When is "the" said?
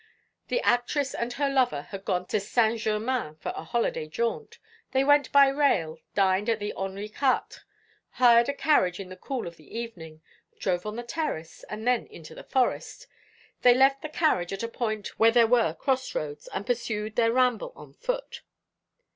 0.47-0.61, 6.57-6.73, 9.09-9.15, 9.57-9.77, 10.95-11.03, 12.33-12.43, 14.01-14.09